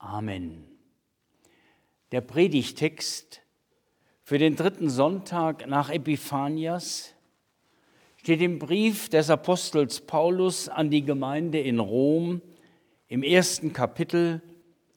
Amen. 0.00 0.64
Der 2.10 2.22
Predigtext 2.22 3.42
für 4.22 4.38
den 4.38 4.56
dritten 4.56 4.88
Sonntag 4.88 5.66
nach 5.68 5.90
Epiphanias 5.90 7.12
steht 8.16 8.40
im 8.40 8.58
Brief 8.58 9.10
des 9.10 9.28
Apostels 9.28 10.00
Paulus 10.00 10.70
an 10.70 10.88
die 10.88 11.04
Gemeinde 11.04 11.60
in 11.60 11.80
Rom 11.80 12.40
im 13.08 13.22
ersten 13.22 13.74
Kapitel 13.74 14.40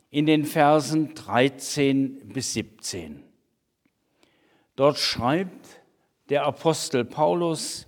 in 0.09 0.25
den 0.25 0.45
Versen 0.45 1.13
13 1.13 2.29
bis 2.29 2.53
17. 2.53 3.23
Dort 4.77 4.97
schreibt 4.99 5.81
der 6.29 6.45
Apostel 6.45 7.03
Paulus, 7.03 7.87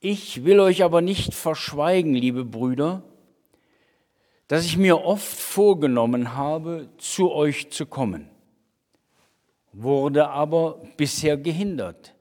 ich 0.00 0.46
will 0.46 0.58
euch 0.58 0.84
aber 0.84 1.02
nicht 1.02 1.34
verschweigen, 1.34 2.14
liebe 2.14 2.46
Brüder, 2.46 3.02
dass 4.48 4.66
ich 4.66 4.76
mir 4.76 5.04
oft 5.04 5.38
vorgenommen 5.38 6.34
habe, 6.36 6.88
zu 6.98 7.32
euch 7.32 7.70
zu 7.70 7.86
kommen, 7.86 8.28
wurde 9.72 10.28
aber 10.28 10.82
bisher 10.96 11.36
gehindert, 11.36 12.14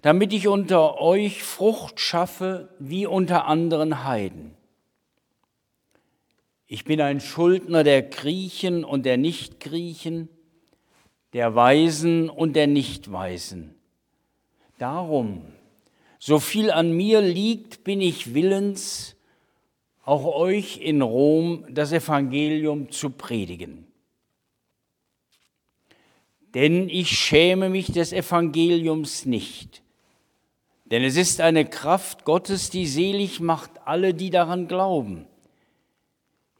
damit 0.00 0.32
ich 0.32 0.48
unter 0.48 1.00
euch 1.00 1.42
Frucht 1.42 2.00
schaffe 2.00 2.70
wie 2.78 3.06
unter 3.06 3.46
anderen 3.46 4.04
Heiden. 4.04 4.56
Ich 6.66 6.84
bin 6.84 7.02
ein 7.02 7.20
Schuldner 7.20 7.84
der 7.84 8.02
Griechen 8.02 8.82
und 8.82 9.04
der 9.04 9.18
Nichtgriechen, 9.18 10.30
der 11.34 11.54
Weisen 11.54 12.30
und 12.30 12.56
der 12.56 12.66
Nichtweisen. 12.66 13.74
Darum, 14.78 15.52
so 16.18 16.38
viel 16.38 16.70
an 16.70 16.92
mir 16.92 17.20
liegt, 17.20 17.84
bin 17.84 18.00
ich 18.00 18.34
willens, 18.34 19.16
auch 20.02 20.24
euch 20.24 20.78
in 20.78 21.00
Rom 21.00 21.64
das 21.70 21.92
Evangelium 21.92 22.90
zu 22.90 23.10
predigen. 23.10 23.86
Denn 26.54 26.88
ich 26.88 27.08
schäme 27.10 27.70
mich 27.70 27.86
des 27.86 28.12
Evangeliums 28.12 29.24
nicht, 29.24 29.82
denn 30.84 31.02
es 31.02 31.16
ist 31.16 31.40
eine 31.40 31.64
Kraft 31.64 32.24
Gottes, 32.24 32.68
die 32.68 32.86
selig 32.86 33.40
macht 33.40 33.70
alle, 33.86 34.12
die 34.12 34.28
daran 34.28 34.68
glauben, 34.68 35.26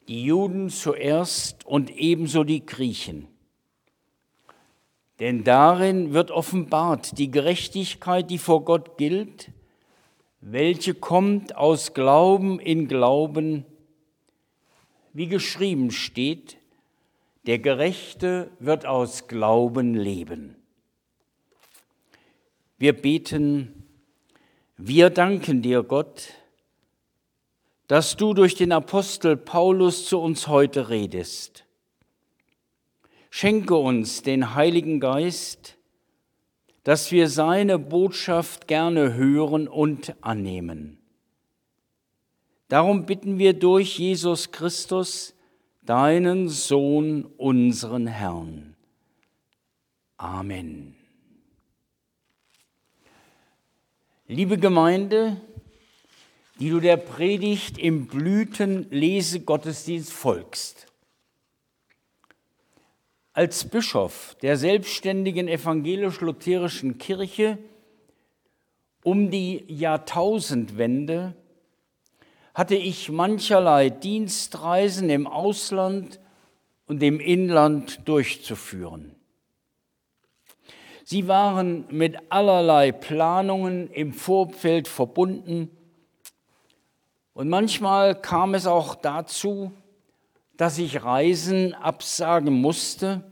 die 0.08 0.24
Juden 0.24 0.70
zuerst 0.70 1.66
und 1.66 1.90
ebenso 1.90 2.42
die 2.42 2.64
Griechen. 2.64 3.28
Denn 5.20 5.44
darin 5.44 6.14
wird 6.14 6.30
offenbart 6.30 7.18
die 7.18 7.30
Gerechtigkeit, 7.30 8.30
die 8.30 8.38
vor 8.38 8.64
Gott 8.64 8.96
gilt, 8.96 9.50
welche 10.42 10.94
kommt 10.94 11.56
aus 11.56 11.94
Glauben 11.94 12.58
in 12.58 12.88
Glauben, 12.88 13.64
wie 15.12 15.28
geschrieben 15.28 15.92
steht, 15.92 16.56
der 17.46 17.60
Gerechte 17.60 18.50
wird 18.58 18.84
aus 18.84 19.28
Glauben 19.28 19.94
leben. 19.94 20.56
Wir 22.76 22.92
beten, 22.92 23.84
wir 24.76 25.10
danken 25.10 25.62
dir, 25.62 25.84
Gott, 25.84 26.34
dass 27.86 28.16
du 28.16 28.34
durch 28.34 28.56
den 28.56 28.72
Apostel 28.72 29.36
Paulus 29.36 30.06
zu 30.06 30.18
uns 30.18 30.48
heute 30.48 30.88
redest. 30.88 31.64
Schenke 33.30 33.76
uns 33.76 34.22
den 34.22 34.56
Heiligen 34.56 34.98
Geist, 34.98 35.76
dass 36.84 37.12
wir 37.12 37.28
seine 37.28 37.78
Botschaft 37.78 38.66
gerne 38.66 39.14
hören 39.14 39.68
und 39.68 40.14
annehmen. 40.20 40.98
Darum 42.68 43.06
bitten 43.06 43.38
wir 43.38 43.52
durch 43.52 43.98
Jesus 43.98 44.50
Christus, 44.50 45.34
deinen 45.82 46.48
Sohn, 46.48 47.24
unseren 47.36 48.06
Herrn. 48.06 48.74
Amen. 50.16 50.96
Liebe 54.26 54.56
Gemeinde, 54.56 55.36
die 56.58 56.70
du 56.70 56.80
der 56.80 56.96
Predigt 56.96 57.76
im 57.76 58.06
Blütenlesegottesdienst 58.06 60.12
folgst, 60.12 60.86
als 63.32 63.64
Bischof 63.64 64.36
der 64.42 64.56
selbstständigen 64.56 65.48
evangelisch-lutherischen 65.48 66.98
Kirche 66.98 67.58
um 69.04 69.30
die 69.30 69.64
Jahrtausendwende 69.68 71.34
hatte 72.54 72.74
ich 72.74 73.10
mancherlei 73.10 73.88
Dienstreisen 73.90 75.08
im 75.10 75.26
Ausland 75.26 76.20
und 76.86 77.02
im 77.02 77.18
Inland 77.18 78.06
durchzuführen. 78.06 79.14
Sie 81.04 81.26
waren 81.26 81.86
mit 81.90 82.16
allerlei 82.30 82.92
Planungen 82.92 83.90
im 83.90 84.12
Vorfeld 84.12 84.86
verbunden 84.88 85.70
und 87.34 87.48
manchmal 87.48 88.14
kam 88.20 88.54
es 88.54 88.66
auch 88.66 88.94
dazu, 88.94 89.72
dass 90.56 90.78
ich 90.78 91.02
Reisen 91.02 91.74
absagen 91.74 92.52
musste, 92.52 93.22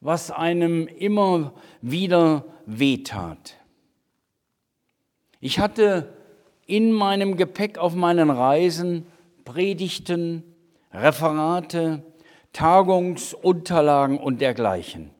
was 0.00 0.30
einem 0.30 0.86
immer 0.86 1.54
wieder 1.80 2.44
wehtat. 2.66 3.56
Ich 5.40 5.58
hatte 5.58 6.12
in 6.66 6.92
meinem 6.92 7.36
Gepäck 7.36 7.78
auf 7.78 7.94
meinen 7.94 8.30
Reisen 8.30 9.06
Predigten, 9.44 10.42
Referate, 10.92 12.02
Tagungsunterlagen 12.52 14.18
und 14.18 14.40
dergleichen. 14.40 15.10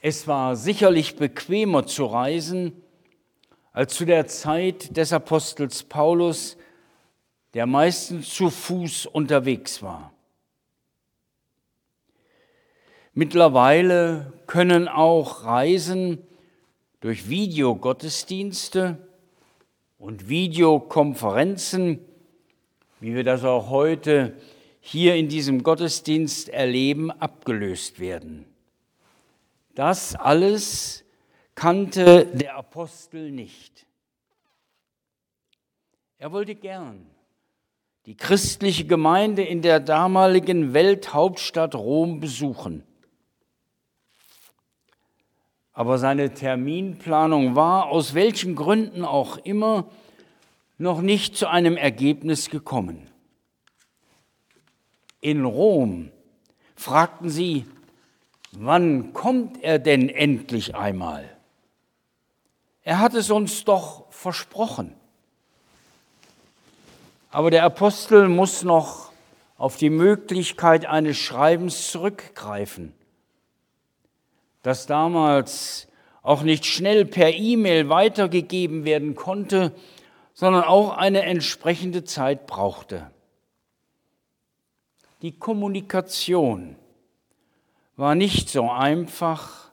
Es 0.00 0.28
war 0.28 0.56
sicherlich 0.56 1.16
bequemer 1.16 1.86
zu 1.86 2.06
reisen 2.06 2.72
als 3.72 3.94
zu 3.94 4.06
der 4.06 4.26
Zeit 4.26 4.96
des 4.96 5.12
Apostels 5.12 5.82
Paulus, 5.82 6.56
der 7.56 7.64
meistens 7.64 8.34
zu 8.34 8.50
Fuß 8.50 9.06
unterwegs 9.06 9.80
war. 9.82 10.12
Mittlerweile 13.14 14.34
können 14.46 14.88
auch 14.88 15.44
Reisen 15.44 16.18
durch 17.00 17.30
Videogottesdienste 17.30 18.98
und 19.96 20.28
Videokonferenzen, 20.28 22.00
wie 23.00 23.14
wir 23.14 23.24
das 23.24 23.42
auch 23.42 23.70
heute 23.70 24.36
hier 24.80 25.14
in 25.14 25.30
diesem 25.30 25.62
Gottesdienst 25.62 26.50
erleben, 26.50 27.10
abgelöst 27.10 28.00
werden. 28.00 28.44
Das 29.74 30.14
alles 30.14 31.06
kannte 31.54 32.26
der 32.26 32.56
Apostel 32.56 33.30
nicht. 33.30 33.86
Er 36.18 36.32
wollte 36.32 36.54
gern 36.54 37.15
die 38.06 38.16
christliche 38.16 38.86
Gemeinde 38.86 39.42
in 39.42 39.62
der 39.62 39.80
damaligen 39.80 40.72
Welthauptstadt 40.72 41.74
Rom 41.74 42.20
besuchen. 42.20 42.84
Aber 45.72 45.98
seine 45.98 46.32
Terminplanung 46.32 47.56
war, 47.56 47.86
aus 47.86 48.14
welchen 48.14 48.54
Gründen 48.54 49.04
auch 49.04 49.38
immer, 49.38 49.90
noch 50.78 51.00
nicht 51.00 51.36
zu 51.36 51.48
einem 51.48 51.76
Ergebnis 51.76 52.48
gekommen. 52.48 53.10
In 55.20 55.44
Rom 55.44 56.12
fragten 56.76 57.28
sie, 57.28 57.66
wann 58.52 59.12
kommt 59.14 59.62
er 59.62 59.80
denn 59.80 60.08
endlich 60.08 60.76
einmal? 60.76 61.36
Er 62.82 63.00
hat 63.00 63.14
es 63.14 63.32
uns 63.32 63.64
doch 63.64 64.04
versprochen. 64.10 64.94
Aber 67.36 67.50
der 67.50 67.64
Apostel 67.64 68.30
muss 68.30 68.62
noch 68.62 69.12
auf 69.58 69.76
die 69.76 69.90
Möglichkeit 69.90 70.86
eines 70.86 71.18
Schreibens 71.18 71.90
zurückgreifen, 71.90 72.94
das 74.62 74.86
damals 74.86 75.86
auch 76.22 76.40
nicht 76.40 76.64
schnell 76.64 77.04
per 77.04 77.34
E-Mail 77.34 77.90
weitergegeben 77.90 78.86
werden 78.86 79.16
konnte, 79.16 79.74
sondern 80.32 80.64
auch 80.64 80.96
eine 80.96 81.24
entsprechende 81.24 82.04
Zeit 82.04 82.46
brauchte. 82.46 83.10
die 85.20 85.32
Kommunikation 85.32 86.76
war 87.96 88.14
nicht 88.14 88.48
so 88.48 88.70
einfach, 88.70 89.72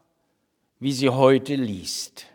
wie 0.82 0.92
sie 0.92 1.12
heute 1.12 1.56
liest. 1.56 2.26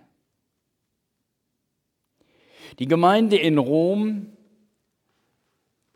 Die 2.79 2.89
Gemeinde 2.89 3.37
in 3.37 3.59
Rom 3.59 4.33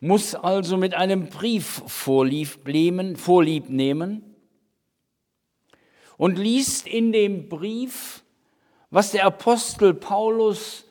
muss 0.02 0.34
also 0.34 0.76
mit 0.76 0.94
einem 0.94 1.28
Brief 1.28 1.80
vorlieb 1.86 2.58
nehmen 3.68 4.34
und 6.16 6.38
liest 6.38 6.88
in 6.88 7.12
dem 7.12 7.48
Brief, 7.48 8.24
was 8.90 9.12
der 9.12 9.24
Apostel 9.24 9.94
Paulus 9.94 10.86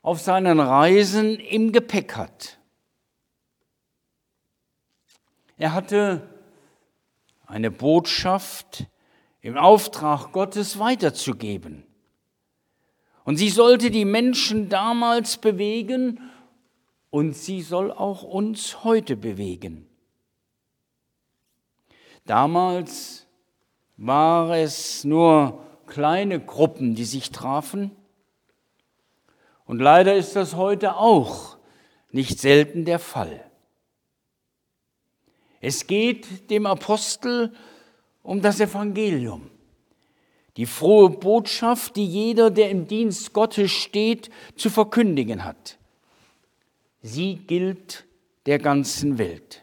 auf 0.00 0.20
seinen 0.20 0.60
Reisen 0.60 1.40
im 1.40 1.72
Gepäck 1.72 2.14
hat. 2.16 2.60
Er 5.56 5.72
hatte 5.74 6.22
eine 7.46 7.72
Botschaft 7.72 8.86
im 9.40 9.56
Auftrag 9.56 10.30
Gottes 10.30 10.78
weiterzugeben. 10.78 11.84
Und 13.24 13.38
sie 13.38 13.50
sollte 13.50 13.90
die 13.90 14.04
Menschen 14.04 14.68
damals 14.68 15.36
bewegen 15.36 16.20
und 17.12 17.34
sie 17.34 17.60
soll 17.60 17.92
auch 17.92 18.22
uns 18.22 18.84
heute 18.84 19.16
bewegen. 19.16 19.86
Damals 22.24 23.26
war 23.98 24.56
es 24.56 25.04
nur 25.04 25.62
kleine 25.86 26.40
Gruppen, 26.40 26.94
die 26.94 27.04
sich 27.04 27.30
trafen. 27.30 27.90
Und 29.66 29.78
leider 29.78 30.14
ist 30.14 30.36
das 30.36 30.56
heute 30.56 30.96
auch 30.96 31.58
nicht 32.12 32.40
selten 32.40 32.86
der 32.86 32.98
Fall. 32.98 33.44
Es 35.60 35.86
geht 35.86 36.48
dem 36.50 36.64
Apostel 36.64 37.52
um 38.22 38.40
das 38.40 38.58
Evangelium. 38.58 39.50
Die 40.56 40.66
frohe 40.66 41.10
Botschaft, 41.10 41.96
die 41.96 42.06
jeder, 42.06 42.50
der 42.50 42.70
im 42.70 42.86
Dienst 42.86 43.34
Gottes 43.34 43.70
steht, 43.70 44.30
zu 44.56 44.70
verkündigen 44.70 45.44
hat. 45.44 45.78
Sie 47.02 47.36
gilt 47.36 48.04
der 48.46 48.58
ganzen 48.58 49.18
Welt. 49.18 49.62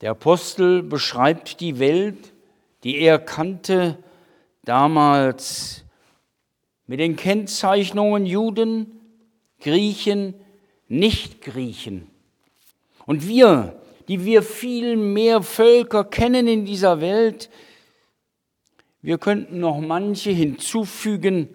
Der 0.00 0.10
Apostel 0.10 0.82
beschreibt 0.82 1.60
die 1.60 1.78
Welt, 1.78 2.32
die 2.82 2.98
er 2.98 3.18
kannte, 3.18 3.96
damals 4.64 5.84
mit 6.86 7.00
den 7.00 7.16
Kennzeichnungen 7.16 8.26
Juden, 8.26 9.00
Griechen, 9.60 10.34
Nicht-Griechen. 10.88 12.10
Und 13.06 13.28
wir, 13.28 13.80
die 14.08 14.24
wir 14.24 14.42
viel 14.42 14.96
mehr 14.96 15.42
Völker 15.42 16.04
kennen 16.04 16.48
in 16.48 16.66
dieser 16.66 17.00
Welt, 17.00 17.48
wir 19.00 19.18
könnten 19.18 19.60
noch 19.60 19.80
manche 19.80 20.30
hinzufügen, 20.30 21.48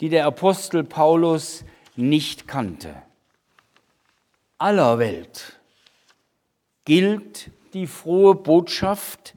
die 0.00 0.10
der 0.10 0.26
Apostel 0.26 0.84
Paulus 0.84 1.64
nicht 1.96 2.46
kannte. 2.46 2.94
Aller 4.58 4.98
Welt 4.98 5.58
gilt 6.86 7.50
die 7.74 7.86
frohe 7.86 8.34
Botschaft, 8.34 9.34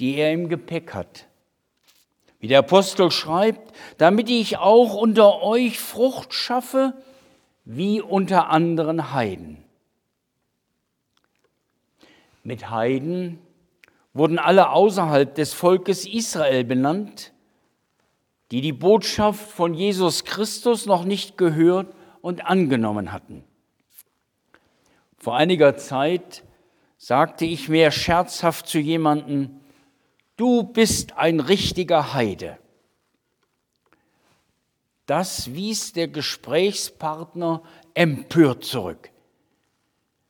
die 0.00 0.16
er 0.16 0.32
im 0.32 0.48
Gepäck 0.48 0.94
hat. 0.94 1.26
Wie 2.38 2.48
der 2.48 2.60
Apostel 2.60 3.10
schreibt, 3.10 3.74
damit 3.98 4.30
ich 4.30 4.56
auch 4.56 4.94
unter 4.94 5.42
euch 5.42 5.78
Frucht 5.78 6.32
schaffe, 6.32 6.94
wie 7.64 8.00
unter 8.00 8.48
anderen 8.48 9.12
Heiden. 9.12 9.62
Mit 12.42 12.70
Heiden 12.70 13.38
wurden 14.14 14.38
alle 14.38 14.70
außerhalb 14.70 15.34
des 15.34 15.52
Volkes 15.52 16.06
Israel 16.06 16.64
benannt, 16.64 17.32
die 18.50 18.60
die 18.60 18.72
Botschaft 18.72 19.50
von 19.50 19.74
Jesus 19.74 20.24
Christus 20.24 20.86
noch 20.86 21.04
nicht 21.04 21.36
gehört 21.36 21.92
und 22.22 22.46
angenommen 22.46 23.12
hatten. 23.12 23.44
Vor 25.26 25.34
einiger 25.34 25.76
Zeit 25.76 26.44
sagte 26.98 27.46
ich 27.46 27.68
mir 27.68 27.90
scherzhaft 27.90 28.68
zu 28.68 28.78
jemandem, 28.78 29.60
du 30.36 30.62
bist 30.62 31.16
ein 31.16 31.40
richtiger 31.40 32.14
Heide. 32.14 32.60
Das 35.06 35.52
wies 35.52 35.92
der 35.92 36.06
Gesprächspartner 36.06 37.64
empört 37.94 38.62
zurück. 38.62 39.10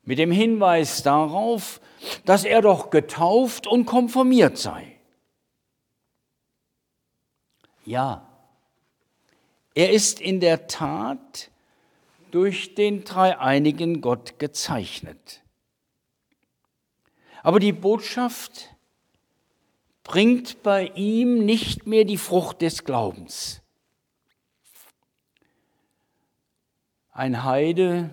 Mit 0.04 0.18
dem 0.18 0.30
Hinweis 0.30 1.02
darauf, 1.02 1.82
dass 2.24 2.44
er 2.44 2.62
doch 2.62 2.88
getauft 2.88 3.66
und 3.66 3.84
konformiert 3.84 4.56
sei. 4.56 4.98
Ja, 7.84 8.26
er 9.74 9.90
ist 9.92 10.22
in 10.22 10.40
der 10.40 10.68
Tat 10.68 11.50
durch 12.30 12.74
den 12.74 13.04
dreieinigen 13.04 14.00
Gott 14.00 14.38
gezeichnet. 14.38 15.42
Aber 17.42 17.60
die 17.60 17.72
Botschaft 17.72 18.74
bringt 20.02 20.62
bei 20.62 20.86
ihm 20.94 21.44
nicht 21.44 21.86
mehr 21.86 22.04
die 22.04 22.16
Frucht 22.16 22.62
des 22.62 22.84
Glaubens. 22.84 23.62
Ein 27.12 27.44
Heide 27.44 28.10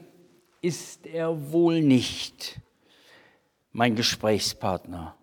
ist 0.62 1.06
er 1.06 1.52
wohl 1.52 1.82
nicht 1.82 2.60
mein 3.74 3.96
Gesprächspartner. 3.96 5.18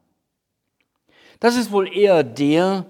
Das 1.39 1.57
ist 1.57 1.73
wohl 1.73 1.91
eher 1.97 2.23
der, 2.23 2.85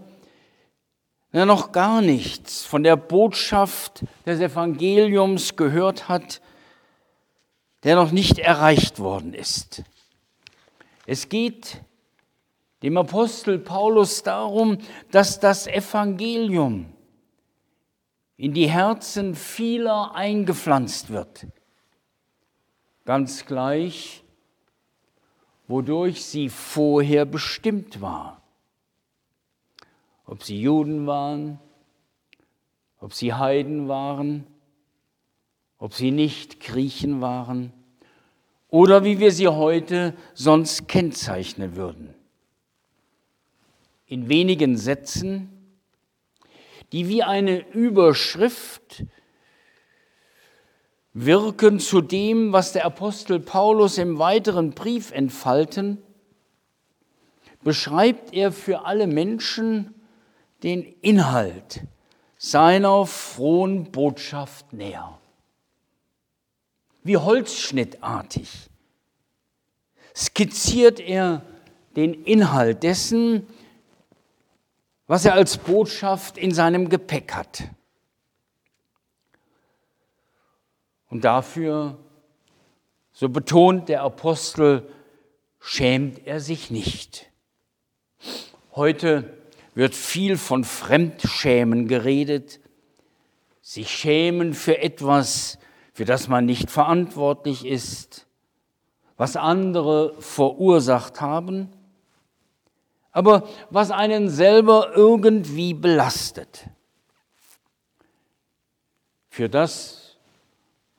der 1.32 1.46
noch 1.46 1.72
gar 1.72 2.02
nichts 2.02 2.64
von 2.64 2.82
der 2.82 2.96
Botschaft 2.96 4.04
des 4.26 4.40
Evangeliums 4.40 5.56
gehört 5.56 6.08
hat, 6.08 6.40
der 7.84 7.96
noch 7.96 8.10
nicht 8.10 8.38
erreicht 8.38 8.98
worden 8.98 9.32
ist. 9.32 9.84
Es 11.06 11.28
geht 11.28 11.82
dem 12.82 12.96
Apostel 12.96 13.58
Paulus 13.58 14.22
darum, 14.22 14.78
dass 15.10 15.40
das 15.40 15.66
Evangelium 15.66 16.92
in 18.36 18.54
die 18.54 18.70
Herzen 18.70 19.34
vieler 19.34 20.14
eingepflanzt 20.14 21.10
wird. 21.10 21.46
Ganz 23.04 23.44
gleich, 23.44 24.24
wodurch 25.68 26.24
sie 26.24 26.48
vorher 26.48 27.24
bestimmt 27.24 28.00
war. 28.00 28.39
Ob 30.30 30.44
sie 30.44 30.60
Juden 30.60 31.08
waren, 31.08 31.58
ob 33.00 33.12
sie 33.14 33.34
Heiden 33.34 33.88
waren, 33.88 34.46
ob 35.76 35.92
sie 35.92 36.12
nicht 36.12 36.60
Griechen 36.60 37.20
waren 37.20 37.72
oder 38.68 39.02
wie 39.02 39.18
wir 39.18 39.32
sie 39.32 39.48
heute 39.48 40.14
sonst 40.34 40.86
kennzeichnen 40.86 41.74
würden. 41.74 42.14
In 44.06 44.28
wenigen 44.28 44.76
Sätzen, 44.76 45.50
die 46.92 47.08
wie 47.08 47.24
eine 47.24 47.68
Überschrift 47.72 49.04
wirken 51.12 51.80
zu 51.80 52.02
dem, 52.02 52.52
was 52.52 52.70
der 52.70 52.84
Apostel 52.84 53.40
Paulus 53.40 53.98
im 53.98 54.20
weiteren 54.20 54.74
Brief 54.76 55.10
entfalten, 55.10 55.98
beschreibt 57.64 58.32
er 58.32 58.52
für 58.52 58.84
alle 58.84 59.08
Menschen 59.08 59.96
den 60.62 60.82
Inhalt 61.00 61.82
seiner 62.36 63.06
frohen 63.06 63.90
Botschaft 63.92 64.72
näher. 64.72 65.18
Wie 67.02 67.16
holzschnittartig 67.16 68.68
skizziert 70.14 71.00
er 71.00 71.42
den 71.96 72.14
Inhalt 72.24 72.82
dessen, 72.82 73.46
was 75.06 75.24
er 75.24 75.34
als 75.34 75.58
Botschaft 75.58 76.38
in 76.38 76.52
seinem 76.52 76.88
Gepäck 76.88 77.34
hat. 77.34 77.64
Und 81.08 81.24
dafür, 81.24 81.98
so 83.12 83.28
betont 83.28 83.88
der 83.88 84.02
Apostel, 84.02 84.88
schämt 85.58 86.26
er 86.26 86.40
sich 86.40 86.70
nicht. 86.70 87.26
Heute 88.74 89.39
wird 89.74 89.94
viel 89.94 90.36
von 90.36 90.64
Fremdschämen 90.64 91.88
geredet, 91.88 92.60
sich 93.62 93.90
schämen 93.90 94.54
für 94.54 94.78
etwas, 94.78 95.58
für 95.92 96.04
das 96.04 96.28
man 96.28 96.46
nicht 96.46 96.70
verantwortlich 96.70 97.64
ist, 97.64 98.26
was 99.16 99.36
andere 99.36 100.14
verursacht 100.20 101.20
haben, 101.20 101.68
aber 103.12 103.48
was 103.70 103.90
einen 103.90 104.28
selber 104.28 104.92
irgendwie 104.94 105.74
belastet. 105.74 106.66
Für 109.28 109.48
das 109.48 110.00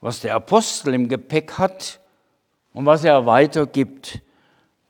was 0.01 0.20
der 0.20 0.36
Apostel 0.36 0.96
im 0.96 1.08
Gepäck 1.08 1.58
hat, 1.58 2.00
Und 2.74 2.86
was 2.86 3.04
er 3.04 3.25
weitergibt, 3.25 4.22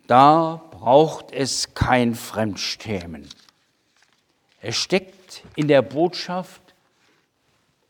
da 0.06 0.62
braucht 0.70 1.32
es 1.32 1.74
kein 1.74 2.14
Fremdstämen. 2.14 3.28
Es 4.62 4.75
steckt 4.75 5.44
in 5.56 5.68
der 5.68 5.82
Botschaft 5.82 6.62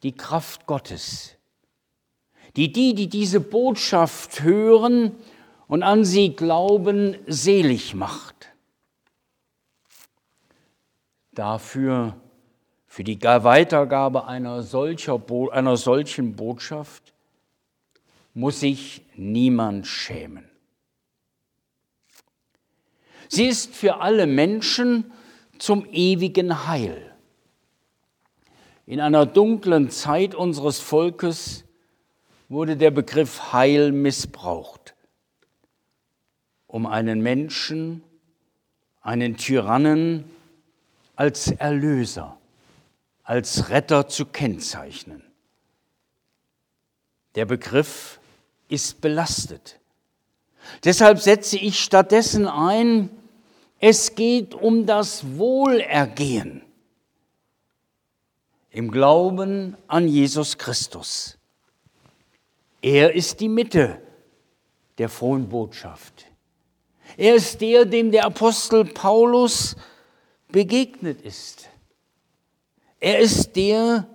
die 0.04 0.14
Kraft 0.14 0.66
Gottes, 0.66 1.36
die 2.56 2.72
die, 2.72 2.96
die 2.96 3.08
diese 3.08 3.42
Botschaft 3.42 4.42
hören 4.42 5.12
und 5.68 5.84
an 5.84 6.06
sie 6.06 6.34
glauben, 6.36 7.18
selig 7.28 7.94
macht. 7.94 8.54
Dafür, 11.34 12.16
für 12.88 13.04
die 13.04 13.22
Weitergabe 13.22 14.26
einer, 14.26 14.64
solcher, 14.64 15.22
einer 15.52 15.78
solchen 15.78 16.36
Botschaft, 16.36 17.14
muss 18.34 18.62
sich 18.62 19.06
niemand 19.16 19.88
schämen. 19.88 20.50
Sie 23.28 23.46
ist 23.48 23.76
für 23.76 24.02
alle 24.02 24.28
Menschen 24.28 25.12
zum 25.62 25.86
ewigen 25.92 26.66
Heil. 26.68 27.14
In 28.88 29.00
einer 29.00 29.28
dunklen 29.28 29.92
Zeit 29.92 30.34
unseres 30.34 30.80
Volkes 30.80 31.66
wurde 32.50 32.76
der 32.76 32.90
Begriff 32.90 33.54
Heil 33.54 33.92
missbraucht, 33.92 34.96
um 36.66 36.88
einen 36.88 37.22
Menschen, 37.22 38.04
einen 39.02 39.38
Tyrannen 39.38 40.24
als 41.16 41.52
Erlöser, 41.52 42.40
als 43.24 43.70
Retter 43.70 44.08
zu 44.08 44.26
kennzeichnen. 44.26 45.22
Der 47.36 47.46
Begriff 47.46 48.20
ist 48.68 49.00
belastet. 49.00 49.80
Deshalb 50.86 51.20
setze 51.20 51.58
ich 51.60 51.80
stattdessen 51.80 52.48
ein, 52.48 53.12
es 53.82 54.14
geht 54.14 54.54
um 54.54 54.86
das 54.86 55.38
Wohlergehen 55.38 56.62
im 58.70 58.92
Glauben 58.92 59.76
an 59.88 60.08
Jesus 60.08 60.58
Christus. 60.58 61.38
Er 62.82 63.14
ist 63.14 63.40
die 63.40 63.50
Mitte 63.50 64.00
der 65.00 65.10
frohen 65.10 65.50
Botschaft. 65.50 66.28
Er 67.18 67.36
ist 67.36 67.60
der, 67.60 67.86
dem 67.86 68.12
der 68.12 68.26
Apostel 68.26 68.86
Paulus 68.86 69.76
begegnet 70.50 71.22
ist. 71.22 71.68
Er 73.00 73.18
ist 73.18 73.56
der, 73.56 74.08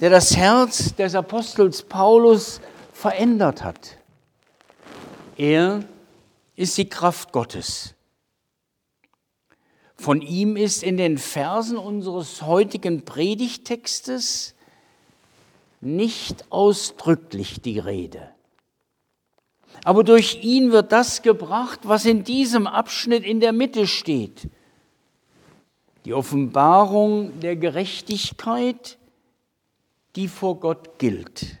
der 0.00 0.08
das 0.08 0.34
Herz 0.34 0.94
des 0.96 1.14
Apostels 1.14 1.82
Paulus 1.82 2.62
verändert 2.94 3.62
hat. 3.62 3.98
Er 5.36 5.84
ist 6.60 6.76
die 6.76 6.90
Kraft 6.90 7.32
Gottes. 7.32 7.94
Von 9.96 10.20
ihm 10.20 10.56
ist 10.56 10.82
in 10.82 10.98
den 10.98 11.16
Versen 11.16 11.78
unseres 11.78 12.42
heutigen 12.42 13.06
Predigtextes 13.06 14.54
nicht 15.80 16.52
ausdrücklich 16.52 17.62
die 17.62 17.78
Rede. 17.78 18.28
Aber 19.84 20.04
durch 20.04 20.44
ihn 20.44 20.70
wird 20.70 20.92
das 20.92 21.22
gebracht, 21.22 21.80
was 21.84 22.04
in 22.04 22.24
diesem 22.24 22.66
Abschnitt 22.66 23.24
in 23.24 23.40
der 23.40 23.54
Mitte 23.54 23.86
steht. 23.86 24.50
Die 26.04 26.12
Offenbarung 26.12 27.40
der 27.40 27.56
Gerechtigkeit, 27.56 28.98
die 30.14 30.28
vor 30.28 30.60
Gott 30.60 30.98
gilt. 30.98 31.58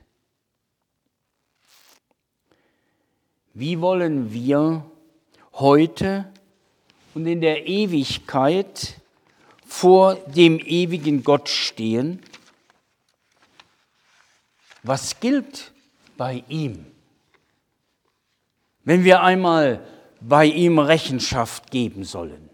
Wie 3.54 3.80
wollen 3.80 4.32
wir 4.32 4.89
heute 5.60 6.30
und 7.14 7.26
in 7.26 7.40
der 7.40 7.66
Ewigkeit 7.66 9.00
vor 9.66 10.14
dem 10.14 10.58
ewigen 10.58 11.22
Gott 11.22 11.48
stehen? 11.48 12.22
Was 14.82 15.20
gilt 15.20 15.72
bei 16.16 16.42
ihm? 16.48 16.86
Wenn 18.84 19.04
wir 19.04 19.22
einmal 19.22 19.86
bei 20.20 20.46
ihm 20.46 20.78
Rechenschaft 20.78 21.70
geben 21.70 22.04
sollen. 22.04 22.50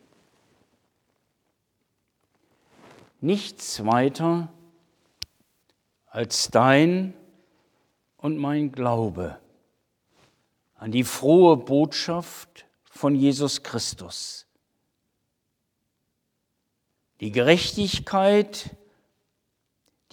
Nichts 3.21 3.85
weiter 3.85 4.53
als 6.07 6.49
dein 6.49 7.15
und 8.17 8.39
mein 8.39 8.73
Glaube 8.73 9.39
an 10.77 10.93
die 10.93 11.05
frohe 11.05 11.57
Botschaft 11.57 12.66
von 12.97 13.15
Jesus 13.15 13.63
Christus. 13.63 14.47
Die 17.21 17.31
Gerechtigkeit, 17.31 18.77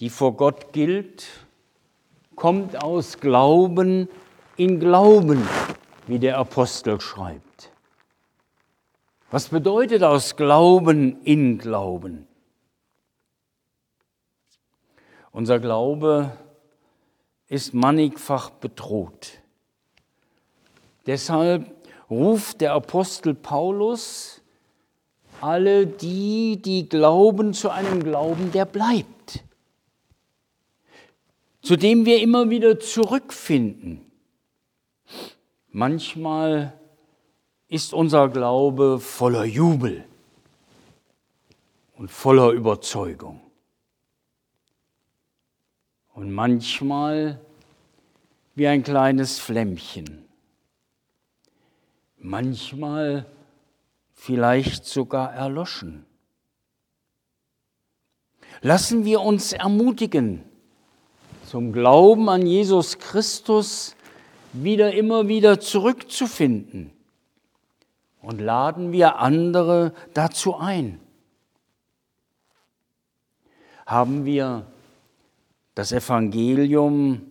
die 0.00 0.10
vor 0.10 0.36
Gott 0.36 0.72
gilt, 0.72 1.26
kommt 2.36 2.82
aus 2.82 3.18
Glauben 3.18 4.08
in 4.56 4.80
Glauben, 4.80 5.46
wie 6.06 6.18
der 6.18 6.38
Apostel 6.38 7.00
schreibt. 7.00 7.70
Was 9.30 9.48
bedeutet 9.48 10.02
aus 10.02 10.36
Glauben 10.36 11.22
in 11.22 11.58
Glauben? 11.58 12.26
Unser 15.32 15.58
Glaube 15.58 16.38
ist 17.48 17.74
mannigfach 17.74 18.50
bedroht. 18.50 19.40
Deshalb 21.06 21.83
ruft 22.10 22.60
der 22.60 22.72
Apostel 22.72 23.34
Paulus 23.34 24.40
alle 25.40 25.86
die, 25.86 26.60
die 26.62 26.88
glauben, 26.88 27.52
zu 27.52 27.70
einem 27.70 28.02
Glauben, 28.02 28.52
der 28.52 28.64
bleibt, 28.64 29.44
zu 31.62 31.76
dem 31.76 32.06
wir 32.06 32.20
immer 32.20 32.50
wieder 32.50 32.80
zurückfinden. 32.80 34.00
Manchmal 35.70 36.72
ist 37.68 37.92
unser 37.92 38.28
Glaube 38.28 39.00
voller 39.00 39.44
Jubel 39.44 40.04
und 41.96 42.10
voller 42.10 42.50
Überzeugung. 42.50 43.40
Und 46.14 46.32
manchmal 46.32 47.40
wie 48.54 48.68
ein 48.68 48.84
kleines 48.84 49.40
Flämmchen 49.40 50.23
manchmal 52.24 53.26
vielleicht 54.14 54.86
sogar 54.86 55.34
erloschen. 55.34 56.06
Lassen 58.62 59.04
wir 59.04 59.20
uns 59.20 59.52
ermutigen, 59.52 60.42
zum 61.46 61.72
Glauben 61.72 62.30
an 62.30 62.46
Jesus 62.46 62.98
Christus 62.98 63.94
wieder 64.54 64.94
immer 64.94 65.28
wieder 65.28 65.60
zurückzufinden 65.60 66.92
und 68.22 68.40
laden 68.40 68.90
wir 68.90 69.18
andere 69.18 69.92
dazu 70.14 70.56
ein. 70.56 71.00
Haben 73.84 74.24
wir 74.24 74.66
das 75.74 75.92
Evangelium 75.92 77.30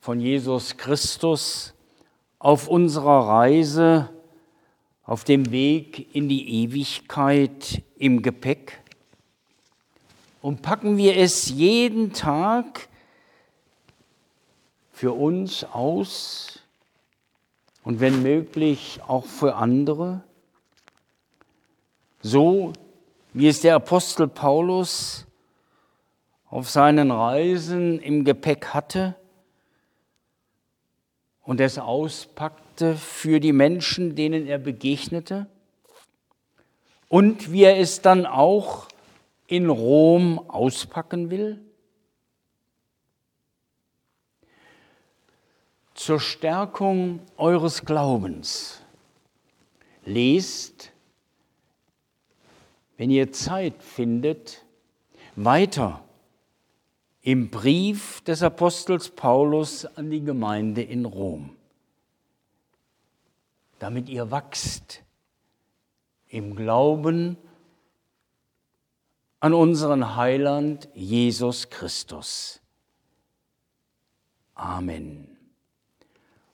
von 0.00 0.20
Jesus 0.20 0.78
Christus 0.78 1.75
auf 2.46 2.68
unserer 2.68 3.26
Reise, 3.26 4.08
auf 5.02 5.24
dem 5.24 5.50
Weg 5.50 6.14
in 6.14 6.28
die 6.28 6.62
Ewigkeit 6.62 7.82
im 7.98 8.22
Gepäck? 8.22 8.80
Und 10.42 10.62
packen 10.62 10.96
wir 10.96 11.16
es 11.16 11.48
jeden 11.48 12.12
Tag 12.12 12.86
für 14.92 15.10
uns 15.10 15.64
aus 15.64 16.60
und 17.82 17.98
wenn 17.98 18.22
möglich 18.22 19.00
auch 19.08 19.24
für 19.24 19.56
andere? 19.56 20.22
So 22.22 22.74
wie 23.32 23.48
es 23.48 23.60
der 23.60 23.74
Apostel 23.74 24.28
Paulus 24.28 25.26
auf 26.48 26.70
seinen 26.70 27.10
Reisen 27.10 27.98
im 27.98 28.24
Gepäck 28.24 28.66
hatte? 28.66 29.16
Und 31.46 31.60
es 31.60 31.78
auspackte 31.78 32.96
für 32.96 33.40
die 33.40 33.52
Menschen, 33.52 34.14
denen 34.16 34.46
er 34.46 34.58
begegnete 34.58 35.46
und 37.08 37.52
wie 37.52 37.62
er 37.62 37.78
es 37.78 38.02
dann 38.02 38.26
auch 38.26 38.88
in 39.46 39.70
Rom 39.70 40.38
auspacken 40.50 41.30
will? 41.30 41.62
Zur 45.94 46.20
Stärkung 46.20 47.20
eures 47.36 47.84
Glaubens 47.84 48.82
lest, 50.04 50.92
wenn 52.96 53.10
ihr 53.10 53.32
Zeit 53.32 53.82
findet, 53.82 54.64
weiter 55.36 56.05
im 57.26 57.50
Brief 57.50 58.20
des 58.20 58.40
Apostels 58.44 59.08
Paulus 59.08 59.84
an 59.84 60.10
die 60.10 60.22
Gemeinde 60.22 60.80
in 60.80 61.04
Rom, 61.04 61.56
damit 63.80 64.08
ihr 64.08 64.30
wachst 64.30 65.02
im 66.28 66.54
Glauben 66.54 67.36
an 69.40 69.54
unseren 69.54 70.14
Heiland 70.14 70.88
Jesus 70.94 71.68
Christus. 71.68 72.60
Amen. 74.54 75.36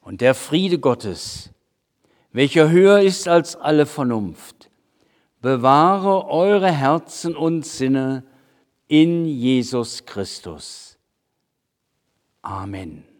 Und 0.00 0.22
der 0.22 0.34
Friede 0.34 0.78
Gottes, 0.78 1.50
welcher 2.32 2.70
höher 2.70 3.02
ist 3.02 3.28
als 3.28 3.56
alle 3.56 3.84
Vernunft, 3.84 4.70
bewahre 5.42 6.28
eure 6.28 6.72
Herzen 6.72 7.36
und 7.36 7.66
Sinne 7.66 8.24
in 8.92 9.24
Jesus 9.24 10.02
Christus. 10.02 10.98
Amen. 12.44 13.11